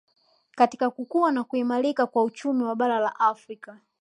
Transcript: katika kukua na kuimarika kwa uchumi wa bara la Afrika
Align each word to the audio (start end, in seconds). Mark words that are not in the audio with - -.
katika 0.55 0.89
kukua 0.89 1.31
na 1.31 1.43
kuimarika 1.43 2.07
kwa 2.07 2.23
uchumi 2.23 2.63
wa 2.63 2.75
bara 2.75 2.99
la 2.99 3.19
Afrika 3.19 3.79